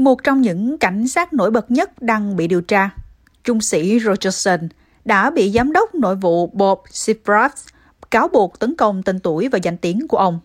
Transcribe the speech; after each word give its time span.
Một 0.00 0.24
trong 0.24 0.40
những 0.40 0.78
cảnh 0.78 1.08
sát 1.08 1.32
nổi 1.32 1.50
bật 1.50 1.70
nhất 1.70 2.02
đang 2.02 2.36
bị 2.36 2.46
điều 2.46 2.60
tra, 2.60 2.90
trung 3.44 3.60
sĩ 3.60 4.00
Rogerson 4.00 4.68
đã 5.04 5.30
bị 5.30 5.52
giám 5.52 5.72
đốc 5.72 5.94
nội 5.94 6.16
vụ 6.16 6.46
Bob 6.46 6.78
Seifert 6.90 7.48
cáo 8.10 8.28
buộc 8.28 8.58
tấn 8.58 8.76
công 8.76 9.02
tên 9.02 9.20
tuổi 9.20 9.48
và 9.48 9.58
danh 9.62 9.76
tiếng 9.76 10.08
của 10.08 10.16
ông. 10.16 10.40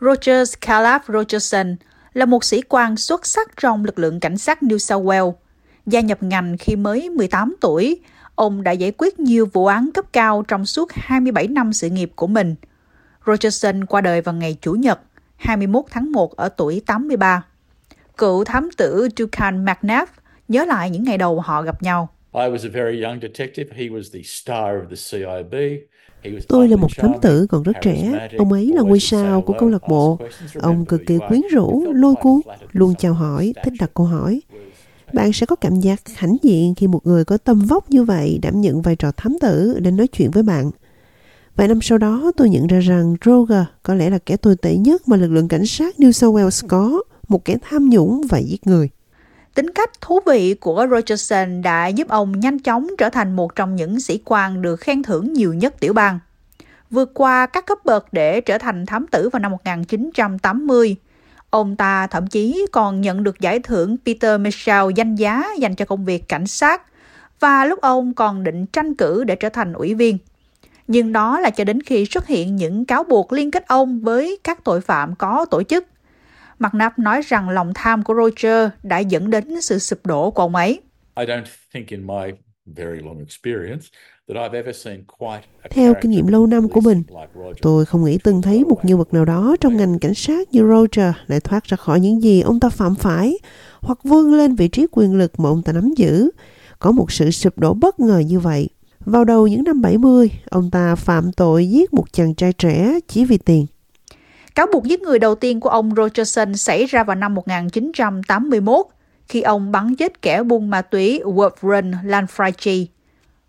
Rogers 0.00 0.54
Calab 0.60 1.00
Rogerson 1.08 1.76
là 2.12 2.24
một 2.24 2.44
sĩ 2.44 2.62
quan 2.68 2.96
xuất 2.96 3.26
sắc 3.26 3.50
trong 3.60 3.84
lực 3.84 3.98
lượng 3.98 4.20
cảnh 4.20 4.38
sát 4.38 4.62
New 4.62 4.78
South 4.78 5.06
Wales. 5.06 5.32
Gia 5.86 6.00
nhập 6.00 6.22
ngành 6.22 6.56
khi 6.58 6.76
mới 6.76 7.10
18 7.10 7.54
tuổi, 7.60 8.00
ông 8.34 8.62
đã 8.62 8.70
giải 8.72 8.92
quyết 8.98 9.20
nhiều 9.20 9.48
vụ 9.52 9.66
án 9.66 9.90
cấp 9.94 10.04
cao 10.12 10.44
trong 10.48 10.66
suốt 10.66 10.92
27 10.92 11.48
năm 11.48 11.72
sự 11.72 11.88
nghiệp 11.88 12.12
của 12.16 12.26
mình. 12.26 12.54
Rogerson 13.26 13.84
qua 13.84 14.00
đời 14.00 14.20
vào 14.20 14.34
ngày 14.34 14.56
Chủ 14.60 14.72
nhật, 14.72 15.00
21 15.36 15.84
tháng 15.90 16.12
1 16.12 16.36
ở 16.36 16.48
tuổi 16.48 16.82
83. 16.86 17.42
Cựu 18.16 18.44
thám 18.44 18.68
tử 18.76 19.08
Duncan 19.16 19.64
McNabb 19.64 20.08
nhớ 20.48 20.64
lại 20.64 20.90
những 20.90 21.04
ngày 21.04 21.18
đầu 21.18 21.40
họ 21.40 21.62
gặp 21.62 21.82
nhau. 21.82 22.08
Tôi 26.48 26.68
là 26.68 26.76
một 26.76 26.88
thám 26.96 27.12
tử 27.22 27.46
còn 27.50 27.62
rất 27.62 27.72
trẻ. 27.82 28.28
Ông 28.38 28.52
ấy 28.52 28.72
là 28.74 28.82
ngôi 28.82 29.00
sao 29.00 29.42
của 29.42 29.54
câu 29.58 29.68
lạc 29.68 29.88
bộ. 29.88 30.18
Ông 30.60 30.84
cực 30.84 31.00
kỳ 31.06 31.18
quyến 31.28 31.40
rũ, 31.52 31.84
lôi 31.94 32.14
cuốn, 32.14 32.40
luôn 32.72 32.94
chào 32.98 33.14
hỏi, 33.14 33.52
thích 33.64 33.74
đặt 33.80 33.90
câu 33.94 34.06
hỏi. 34.06 34.40
Bạn 35.12 35.32
sẽ 35.32 35.46
có 35.46 35.56
cảm 35.56 35.80
giác 35.80 36.00
hãnh 36.14 36.36
diện 36.42 36.74
khi 36.74 36.86
một 36.86 37.06
người 37.06 37.24
có 37.24 37.36
tâm 37.36 37.58
vóc 37.58 37.90
như 37.90 38.04
vậy 38.04 38.38
đảm 38.42 38.60
nhận 38.60 38.82
vai 38.82 38.96
trò 38.96 39.12
thám 39.16 39.36
tử 39.40 39.78
đến 39.80 39.96
nói 39.96 40.06
chuyện 40.06 40.30
với 40.30 40.42
bạn. 40.42 40.70
Vài 41.56 41.68
năm 41.68 41.80
sau 41.82 41.98
đó, 41.98 42.32
tôi 42.36 42.48
nhận 42.50 42.66
ra 42.66 42.80
rằng 42.80 43.16
Roger 43.24 43.64
có 43.82 43.94
lẽ 43.94 44.10
là 44.10 44.18
kẻ 44.18 44.36
tồi 44.36 44.56
tệ 44.56 44.76
nhất 44.76 45.08
mà 45.08 45.16
lực 45.16 45.28
lượng 45.28 45.48
cảnh 45.48 45.66
sát 45.66 45.94
New 45.98 46.12
South 46.12 46.36
Wales 46.36 46.68
có, 46.68 47.02
một 47.32 47.44
kẻ 47.44 47.56
tham 47.62 47.88
nhũng 47.88 48.22
và 48.28 48.38
giết 48.38 48.66
người. 48.66 48.88
Tính 49.54 49.70
cách 49.70 50.00
thú 50.00 50.20
vị 50.26 50.54
của 50.54 50.86
Rogerson 50.90 51.62
đã 51.62 51.86
giúp 51.86 52.08
ông 52.08 52.40
nhanh 52.40 52.58
chóng 52.58 52.88
trở 52.98 53.08
thành 53.08 53.36
một 53.36 53.56
trong 53.56 53.76
những 53.76 54.00
sĩ 54.00 54.20
quan 54.24 54.62
được 54.62 54.76
khen 54.76 55.02
thưởng 55.02 55.32
nhiều 55.32 55.54
nhất 55.54 55.80
tiểu 55.80 55.92
bang. 55.92 56.18
Vượt 56.90 57.10
qua 57.14 57.46
các 57.46 57.66
cấp 57.66 57.78
bậc 57.84 58.12
để 58.12 58.40
trở 58.40 58.58
thành 58.58 58.86
thám 58.86 59.06
tử 59.06 59.28
vào 59.28 59.40
năm 59.40 59.52
1980, 59.52 60.96
ông 61.50 61.76
ta 61.76 62.06
thậm 62.06 62.26
chí 62.26 62.66
còn 62.72 63.00
nhận 63.00 63.22
được 63.22 63.40
giải 63.40 63.58
thưởng 63.58 63.96
Peter 64.06 64.40
Mitchell 64.40 64.86
danh 64.96 65.14
giá 65.14 65.44
dành 65.58 65.74
cho 65.74 65.84
công 65.84 66.04
việc 66.04 66.28
cảnh 66.28 66.46
sát 66.46 66.82
và 67.40 67.64
lúc 67.64 67.80
ông 67.80 68.14
còn 68.14 68.44
định 68.44 68.66
tranh 68.66 68.94
cử 68.94 69.24
để 69.24 69.36
trở 69.36 69.48
thành 69.48 69.72
ủy 69.72 69.94
viên. 69.94 70.18
Nhưng 70.88 71.12
đó 71.12 71.40
là 71.40 71.50
cho 71.50 71.64
đến 71.64 71.82
khi 71.82 72.06
xuất 72.06 72.26
hiện 72.26 72.56
những 72.56 72.84
cáo 72.84 73.04
buộc 73.04 73.32
liên 73.32 73.50
kết 73.50 73.66
ông 73.66 74.00
với 74.00 74.38
các 74.44 74.64
tội 74.64 74.80
phạm 74.80 75.14
có 75.14 75.44
tổ 75.50 75.62
chức 75.62 75.84
McNabb 76.62 76.98
nói 76.98 77.22
rằng 77.22 77.48
lòng 77.48 77.72
tham 77.74 78.02
của 78.02 78.14
Roger 78.14 78.68
đã 78.82 78.98
dẫn 78.98 79.30
đến 79.30 79.60
sự 79.60 79.78
sụp 79.78 80.06
đổ 80.06 80.30
của 80.30 80.42
ông 80.42 80.54
ấy. 80.54 80.80
Theo 85.70 85.94
kinh 86.00 86.10
nghiệm 86.10 86.26
lâu 86.26 86.46
năm 86.46 86.68
của 86.68 86.80
mình, 86.80 87.02
tôi 87.62 87.84
không 87.84 88.04
nghĩ 88.04 88.18
từng 88.18 88.42
thấy 88.42 88.64
một 88.64 88.84
nhân 88.84 88.98
vật 88.98 89.14
nào 89.14 89.24
đó 89.24 89.56
trong 89.60 89.76
ngành 89.76 89.98
cảnh 89.98 90.14
sát 90.14 90.48
như 90.52 90.60
Roger 90.60 91.14
lại 91.26 91.40
thoát 91.40 91.64
ra 91.64 91.76
khỏi 91.76 92.00
những 92.00 92.22
gì 92.22 92.40
ông 92.40 92.60
ta 92.60 92.68
phạm 92.68 92.94
phải 92.94 93.38
hoặc 93.80 93.98
vươn 94.04 94.34
lên 94.34 94.54
vị 94.54 94.68
trí 94.68 94.86
quyền 94.92 95.14
lực 95.14 95.40
mà 95.40 95.48
ông 95.48 95.62
ta 95.62 95.72
nắm 95.72 95.92
giữ. 95.96 96.30
Có 96.78 96.92
một 96.92 97.12
sự 97.12 97.30
sụp 97.30 97.58
đổ 97.58 97.74
bất 97.74 98.00
ngờ 98.00 98.18
như 98.18 98.40
vậy. 98.40 98.68
Vào 99.04 99.24
đầu 99.24 99.46
những 99.46 99.64
năm 99.64 99.82
70, 99.82 100.30
ông 100.50 100.70
ta 100.70 100.94
phạm 100.94 101.32
tội 101.32 101.68
giết 101.68 101.94
một 101.94 102.12
chàng 102.12 102.34
trai 102.34 102.52
trẻ 102.52 102.98
chỉ 103.08 103.24
vì 103.24 103.38
tiền. 103.38 103.66
Cáo 104.54 104.66
buộc 104.72 104.84
giết 104.84 105.02
người 105.02 105.18
đầu 105.18 105.34
tiên 105.34 105.60
của 105.60 105.68
ông 105.68 105.94
Rogerson 105.96 106.56
xảy 106.56 106.86
ra 106.86 107.04
vào 107.04 107.16
năm 107.16 107.34
1981 107.34 108.86
khi 109.28 109.42
ông 109.42 109.72
bắn 109.72 109.96
chết 109.96 110.22
kẻ 110.22 110.42
buôn 110.42 110.70
ma 110.70 110.82
túy 110.82 111.20
Wolfram 111.24 111.92
Lanfranchi. 112.04 112.86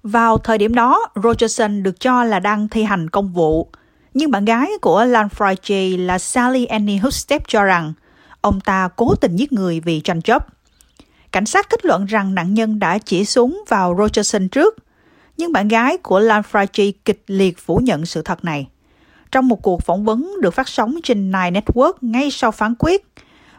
Vào 0.04 0.38
thời 0.38 0.58
điểm 0.58 0.76
đó, 0.76 1.08
Rogerson 1.24 1.84
được 1.84 2.00
cho 2.00 2.24
là 2.24 2.40
đang 2.40 2.68
thi 2.68 2.84
hành 2.84 3.10
công 3.10 3.34
vụ. 3.34 3.68
Nhưng 4.14 4.32
bạn 4.32 4.46
gái 4.46 4.70
của 4.82 5.06
Lanfranchi 5.06 6.06
là 6.06 6.20
Sally 6.20 6.66
Annie 6.66 6.98
Hustep 6.98 7.48
cho 7.48 7.64
rằng 7.64 7.94
ông 8.42 8.62
ta 8.62 8.90
cố 8.96 9.16
tình 9.16 9.36
giết 9.36 9.54
người 9.54 9.80
vì 9.80 10.00
tranh 10.00 10.22
chấp. 10.22 10.48
Cảnh 11.32 11.46
sát 11.46 11.70
kết 11.70 11.86
luận 11.86 12.06
rằng 12.06 12.36
nạn 12.36 12.54
nhân 12.54 12.80
đã 12.80 12.98
chỉ 12.98 13.26
súng 13.26 13.64
vào 13.68 13.96
Rogerson 14.00 14.48
trước, 14.48 14.76
nhưng 15.38 15.52
bạn 15.52 15.68
gái 15.68 15.98
của 15.98 16.20
Lanfranchi 16.20 16.92
kịch 17.06 17.24
liệt 17.28 17.58
phủ 17.58 17.78
nhận 17.78 18.06
sự 18.06 18.22
thật 18.22 18.46
này. 18.46 18.68
Trong 19.34 19.48
một 19.48 19.62
cuộc 19.62 19.82
phỏng 19.82 20.04
vấn 20.04 20.32
được 20.42 20.54
phát 20.54 20.68
sóng 20.68 20.96
trên 21.04 21.32
Nine 21.32 21.62
Network 21.62 21.94
ngay 22.02 22.32
sau 22.32 22.52
phán 22.52 22.74
quyết, 22.80 23.06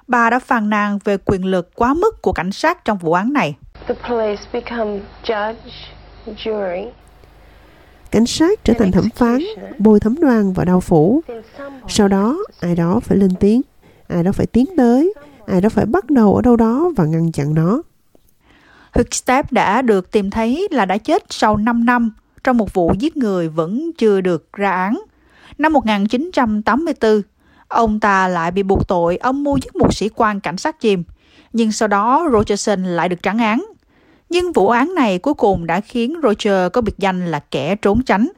bà 0.09 0.31
đã 0.31 0.39
phàn 0.39 0.71
nàn 0.71 0.99
về 1.05 1.17
quyền 1.25 1.45
lực 1.45 1.75
quá 1.75 1.95
mức 1.95 2.23
của 2.23 2.33
cảnh 2.33 2.53
sát 2.53 2.85
trong 2.85 2.99
vụ 2.99 3.12
án 3.12 3.33
này. 3.33 3.55
Cảnh 8.11 8.27
sát 8.27 8.65
trở 8.65 8.75
thành 8.79 8.93
thẩm 8.93 9.09
phán, 9.15 9.39
bồi 9.79 10.01
thẩm 10.01 10.15
đoàn 10.21 10.53
và 10.53 10.65
đau 10.65 10.81
phủ. 10.81 11.23
Sau 11.89 12.09
đó, 12.09 12.39
ai 12.61 12.75
đó 12.75 13.01
phải 13.01 13.19
lên 13.19 13.31
tiếng, 13.41 13.63
ai 14.09 14.23
đó 14.23 14.33
phải 14.33 14.47
tiến 14.47 14.67
tới, 14.77 15.15
ai 15.47 15.61
đó 15.61 15.69
phải 15.69 15.87
bắt 15.87 16.11
đầu 16.11 16.37
ở 16.37 16.43
đâu 16.43 16.57
đó 16.57 16.91
và 16.97 17.05
ngăn 17.05 17.33
chặn 17.33 17.55
nó. 17.55 17.83
Huckstep 18.93 19.53
đã 19.53 19.83
được 19.83 20.11
tìm 20.11 20.31
thấy 20.31 20.69
là 20.71 20.84
đã 20.84 20.99
chết 20.99 21.25
sau 21.31 21.57
5 21.57 21.84
năm 21.84 22.11
trong 22.45 22.57
một 22.57 22.75
vụ 22.75 22.95
giết 22.99 23.17
người 23.17 23.49
vẫn 23.49 23.91
chưa 23.99 24.21
được 24.21 24.53
ra 24.53 24.71
án 24.71 24.99
Năm 25.59 25.72
1984, 25.72 27.22
ông 27.69 28.00
ta 28.00 28.28
lại 28.28 28.50
bị 28.50 28.62
buộc 28.62 28.88
tội 28.88 29.16
âm 29.16 29.44
mưu 29.44 29.56
giết 29.56 29.76
một 29.76 29.94
sĩ 29.94 30.09
quan 30.15 30.41
cảnh 30.41 30.56
sát 30.56 30.81
chìm, 30.81 31.04
nhưng 31.53 31.72
sau 31.72 31.88
đó 31.88 32.28
Rogerson 32.32 32.84
lại 32.84 33.09
được 33.09 33.22
trắng 33.22 33.38
án. 33.38 33.65
Nhưng 34.31 34.53
vụ 34.53 34.69
án 34.69 34.94
này 34.94 35.19
cuối 35.19 35.34
cùng 35.34 35.66
đã 35.66 35.81
khiến 35.81 36.20
Roger 36.22 36.72
có 36.72 36.81
biệt 36.81 36.98
danh 36.98 37.26
là 37.26 37.38
kẻ 37.38 37.76
trốn 37.76 38.03
tránh. 38.03 38.28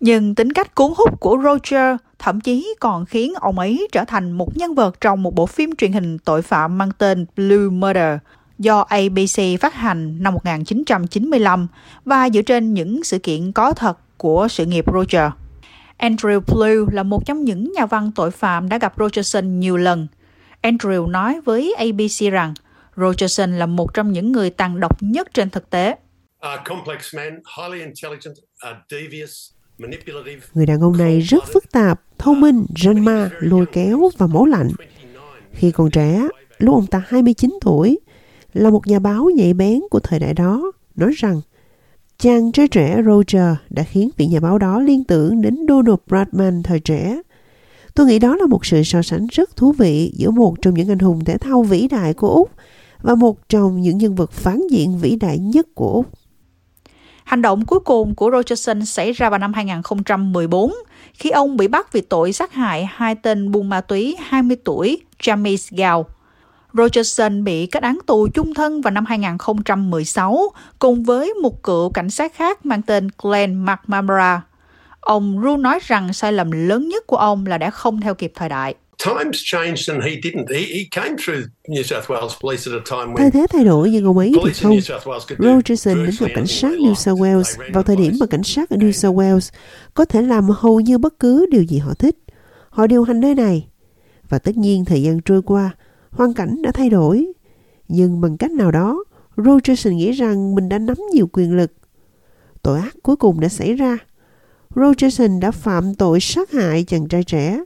Nhưng 0.00 0.34
tính 0.34 0.52
cách 0.52 0.74
cuốn 0.74 0.92
hút 0.96 1.20
của 1.20 1.38
Roger 1.42 1.96
thậm 2.18 2.40
chí 2.40 2.74
còn 2.80 3.06
khiến 3.06 3.32
ông 3.40 3.58
ấy 3.58 3.88
trở 3.92 4.04
thành 4.04 4.32
một 4.32 4.56
nhân 4.56 4.74
vật 4.74 5.00
trong 5.00 5.22
một 5.22 5.34
bộ 5.34 5.46
phim 5.46 5.76
truyền 5.76 5.92
hình 5.92 6.18
tội 6.18 6.42
phạm 6.42 6.78
mang 6.78 6.90
tên 6.98 7.26
Blue 7.36 7.68
Murder 7.70 8.18
do 8.58 8.80
ABC 8.80 9.60
phát 9.60 9.74
hành 9.74 10.22
năm 10.22 10.34
1995 10.34 11.66
và 12.04 12.30
dựa 12.30 12.42
trên 12.42 12.74
những 12.74 13.04
sự 13.04 13.18
kiện 13.18 13.52
có 13.52 13.72
thật 13.72 13.98
của 14.16 14.48
sự 14.50 14.66
nghiệp 14.66 14.84
Roger. 14.94 15.30
Andrew 16.00 16.40
Blue 16.40 16.92
là 16.92 17.02
một 17.02 17.26
trong 17.26 17.44
những 17.44 17.72
nhà 17.72 17.86
văn 17.86 18.10
tội 18.14 18.30
phạm 18.30 18.68
đã 18.68 18.78
gặp 18.78 18.94
Rogerson 18.98 19.60
nhiều 19.60 19.76
lần. 19.76 20.06
Andrew 20.62 21.06
nói 21.10 21.40
với 21.40 21.74
ABC 21.78 22.32
rằng 22.32 22.54
Rogerson 22.96 23.58
là 23.58 23.66
một 23.66 23.94
trong 23.94 24.12
những 24.12 24.32
người 24.32 24.50
tàn 24.50 24.80
độc 24.80 25.02
nhất 25.02 25.28
trên 25.34 25.50
thực 25.50 25.70
tế. 25.70 25.96
Người 30.54 30.66
đàn 30.66 30.80
ông 30.80 30.96
này 30.98 31.20
rất 31.20 31.44
phức 31.52 31.72
tạp, 31.72 32.00
thông 32.18 32.40
minh, 32.40 32.66
ranh 32.82 33.04
ma, 33.04 33.30
lôi 33.40 33.66
kéo 33.72 34.10
và 34.18 34.26
máu 34.26 34.46
lạnh. 34.46 34.70
Khi 35.52 35.70
còn 35.70 35.90
trẻ, 35.90 36.28
lúc 36.58 36.74
ông 36.74 36.86
ta 36.86 37.02
29 37.08 37.58
tuổi, 37.60 38.00
là 38.54 38.70
một 38.70 38.86
nhà 38.86 38.98
báo 38.98 39.30
nhạy 39.36 39.54
bén 39.54 39.80
của 39.90 40.00
thời 40.00 40.18
đại 40.18 40.34
đó, 40.34 40.72
nói 40.96 41.12
rằng 41.16 41.40
Chàng 42.22 42.52
trai 42.52 42.68
trẻ 42.68 42.96
Roger 43.06 43.56
đã 43.70 43.82
khiến 43.82 44.10
vị 44.16 44.26
nhà 44.26 44.40
báo 44.40 44.58
đó 44.58 44.80
liên 44.80 45.04
tưởng 45.04 45.42
đến 45.42 45.56
Donald 45.68 45.98
Bradman 46.06 46.62
thời 46.62 46.80
trẻ. 46.80 47.20
Tôi 47.94 48.06
nghĩ 48.06 48.18
đó 48.18 48.36
là 48.36 48.46
một 48.46 48.66
sự 48.66 48.82
so 48.82 49.02
sánh 49.02 49.26
rất 49.32 49.56
thú 49.56 49.72
vị 49.72 50.12
giữa 50.14 50.30
một 50.30 50.54
trong 50.62 50.74
những 50.74 50.88
anh 50.88 50.98
hùng 50.98 51.24
thể 51.24 51.38
thao 51.38 51.62
vĩ 51.62 51.88
đại 51.88 52.14
của 52.14 52.28
Úc 52.28 52.50
và 53.02 53.14
một 53.14 53.48
trong 53.48 53.80
những 53.80 53.98
nhân 53.98 54.14
vật 54.14 54.32
phản 54.32 54.62
diện 54.70 54.98
vĩ 54.98 55.16
đại 55.16 55.38
nhất 55.38 55.66
của 55.74 55.92
Úc. 55.92 56.06
Hành 57.24 57.42
động 57.42 57.64
cuối 57.64 57.80
cùng 57.80 58.14
của 58.14 58.30
Rogerson 58.30 58.84
xảy 58.84 59.12
ra 59.12 59.30
vào 59.30 59.38
năm 59.38 59.52
2014 59.52 60.72
khi 61.14 61.30
ông 61.30 61.56
bị 61.56 61.68
bắt 61.68 61.92
vì 61.92 62.00
tội 62.00 62.32
sát 62.32 62.52
hại 62.52 62.88
hai 62.90 63.14
tên 63.14 63.52
buôn 63.52 63.68
ma 63.68 63.80
túy 63.80 64.16
20 64.20 64.56
tuổi 64.64 65.00
James 65.22 65.76
Gao 65.76 66.06
Rogerson 66.72 67.44
bị 67.44 67.66
kết 67.66 67.82
án 67.82 67.98
tù 68.06 68.28
chung 68.34 68.54
thân 68.54 68.80
vào 68.80 68.90
năm 68.90 69.04
2016 69.06 70.52
cùng 70.78 71.02
với 71.02 71.34
một 71.42 71.62
cựu 71.62 71.90
cảnh 71.90 72.10
sát 72.10 72.34
khác 72.34 72.66
mang 72.66 72.82
tên 72.82 73.08
Glenn 73.22 73.64
McNamara. 73.64 74.42
Ông 75.00 75.40
Ru 75.42 75.56
nói 75.56 75.78
rằng 75.82 76.12
sai 76.12 76.32
lầm 76.32 76.50
lớn 76.50 76.88
nhất 76.88 77.06
của 77.06 77.16
ông 77.16 77.46
là 77.46 77.58
đã 77.58 77.70
không 77.70 78.00
theo 78.00 78.14
kịp 78.14 78.32
thời 78.34 78.48
đại. 78.48 78.74
Thay 83.16 83.30
thế 83.30 83.46
thay 83.50 83.64
đổi 83.64 83.90
nhưng 83.90 84.04
ông 84.04 84.18
ấy 84.18 84.32
thì 84.44 84.52
không. 84.52 84.78
Rogerson 85.38 86.04
đến 86.04 86.14
gặp 86.20 86.26
cảnh 86.34 86.46
sát 86.46 86.72
New 86.72 86.94
South 86.94 87.20
Wales 87.20 87.72
vào 87.72 87.82
thời 87.82 87.96
điểm 87.96 88.12
mà 88.20 88.26
cảnh 88.26 88.42
sát 88.42 88.70
ở 88.70 88.76
New 88.76 88.92
South 88.92 89.16
Wales 89.16 89.50
có 89.94 90.04
thể 90.04 90.22
làm 90.22 90.48
hầu 90.48 90.80
như 90.80 90.98
bất 90.98 91.18
cứ 91.18 91.46
điều 91.50 91.62
gì 91.62 91.78
họ 91.78 91.94
thích. 91.94 92.16
Họ 92.70 92.86
điều 92.86 93.04
hành 93.04 93.20
nơi 93.20 93.34
này. 93.34 93.66
Và 94.28 94.38
tất 94.38 94.56
nhiên 94.56 94.84
thời 94.84 95.02
gian 95.02 95.20
trôi 95.20 95.42
qua, 95.42 95.70
hoàn 96.10 96.34
cảnh 96.34 96.62
đã 96.62 96.72
thay 96.72 96.90
đổi. 96.90 97.32
Nhưng 97.88 98.20
bằng 98.20 98.36
cách 98.36 98.50
nào 98.50 98.70
đó, 98.70 99.04
Rogerson 99.36 99.96
nghĩ 99.96 100.12
rằng 100.12 100.54
mình 100.54 100.68
đã 100.68 100.78
nắm 100.78 100.96
nhiều 101.12 101.28
quyền 101.32 101.56
lực. 101.56 101.72
Tội 102.62 102.80
ác 102.80 102.96
cuối 103.02 103.16
cùng 103.16 103.40
đã 103.40 103.48
xảy 103.48 103.74
ra. 103.74 103.98
Rogerson 104.74 105.40
đã 105.40 105.50
phạm 105.50 105.94
tội 105.94 106.20
sát 106.20 106.52
hại 106.52 106.84
chàng 106.84 107.08
trai 107.08 107.24
trẻ. 107.24 107.60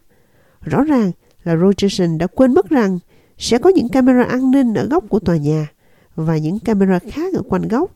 Rõ 0.60 0.84
ràng 0.84 1.12
là 1.44 1.56
Rogerson 1.56 2.18
đã 2.18 2.26
quên 2.26 2.54
mất 2.54 2.68
rằng 2.68 2.98
sẽ 3.38 3.58
có 3.58 3.70
những 3.70 3.88
camera 3.88 4.22
an 4.22 4.50
ninh 4.50 4.74
ở 4.74 4.86
góc 4.86 5.04
của 5.08 5.18
tòa 5.18 5.36
nhà 5.36 5.68
và 6.14 6.36
những 6.36 6.58
camera 6.58 6.98
khác 6.98 7.34
ở 7.34 7.42
quanh 7.48 7.68
góc. 7.68 7.90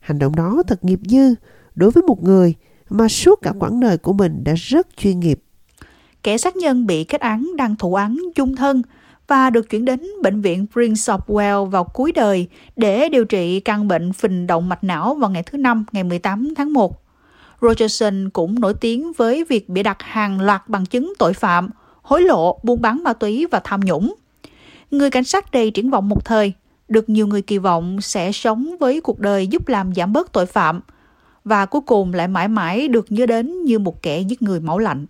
Hành 0.00 0.18
động 0.18 0.36
đó 0.36 0.62
thật 0.66 0.84
nghiệp 0.84 1.00
dư 1.04 1.34
đối 1.74 1.90
với 1.90 2.02
một 2.02 2.22
người 2.22 2.54
mà 2.88 3.08
suốt 3.08 3.38
cả 3.42 3.52
quãng 3.58 3.80
đời 3.80 3.98
của 3.98 4.12
mình 4.12 4.44
đã 4.44 4.54
rất 4.56 4.86
chuyên 4.96 5.20
nghiệp. 5.20 5.40
Kẻ 6.22 6.38
sát 6.38 6.56
nhân 6.56 6.86
bị 6.86 7.04
kết 7.04 7.20
án 7.20 7.56
đang 7.56 7.76
thụ 7.76 7.94
án 7.94 8.18
chung 8.34 8.56
thân 8.56 8.82
và 9.28 9.50
được 9.50 9.70
chuyển 9.70 9.84
đến 9.84 10.02
bệnh 10.22 10.40
viện 10.40 10.66
Prince 10.72 11.02
of 11.12 11.18
Wales 11.26 11.64
vào 11.64 11.84
cuối 11.84 12.12
đời 12.12 12.48
để 12.76 13.08
điều 13.08 13.24
trị 13.24 13.60
căn 13.60 13.88
bệnh 13.88 14.12
phình 14.12 14.46
động 14.46 14.68
mạch 14.68 14.84
não 14.84 15.14
vào 15.14 15.30
ngày 15.30 15.42
thứ 15.42 15.58
Năm, 15.58 15.84
ngày 15.92 16.04
18 16.04 16.54
tháng 16.56 16.72
1. 16.72 17.02
Rogerson 17.60 18.30
cũng 18.30 18.60
nổi 18.60 18.74
tiếng 18.74 19.12
với 19.12 19.44
việc 19.44 19.68
bị 19.68 19.82
đặt 19.82 20.02
hàng 20.02 20.40
loạt 20.40 20.68
bằng 20.68 20.86
chứng 20.86 21.12
tội 21.18 21.32
phạm, 21.32 21.70
hối 22.02 22.22
lộ, 22.22 22.58
buôn 22.62 22.82
bán 22.82 23.02
ma 23.02 23.12
túy 23.12 23.46
và 23.50 23.60
tham 23.64 23.80
nhũng. 23.80 24.14
Người 24.90 25.10
cảnh 25.10 25.24
sát 25.24 25.52
đầy 25.52 25.70
triển 25.70 25.90
vọng 25.90 26.08
một 26.08 26.24
thời, 26.24 26.52
được 26.88 27.08
nhiều 27.08 27.26
người 27.26 27.42
kỳ 27.42 27.58
vọng 27.58 28.00
sẽ 28.00 28.32
sống 28.32 28.76
với 28.80 29.00
cuộc 29.00 29.18
đời 29.18 29.46
giúp 29.46 29.68
làm 29.68 29.94
giảm 29.94 30.12
bớt 30.12 30.32
tội 30.32 30.46
phạm, 30.46 30.80
và 31.44 31.66
cuối 31.66 31.80
cùng 31.86 32.14
lại 32.14 32.28
mãi 32.28 32.48
mãi 32.48 32.88
được 32.88 33.06
nhớ 33.08 33.26
đến 33.26 33.64
như 33.64 33.78
một 33.78 34.02
kẻ 34.02 34.20
giết 34.20 34.42
người 34.42 34.60
máu 34.60 34.78
lạnh. 34.78 35.06